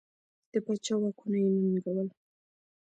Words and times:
د 0.51 0.53
پاچا 0.65 0.93
واکونه 0.99 1.37
یې 1.43 1.49
ننګول. 1.63 2.07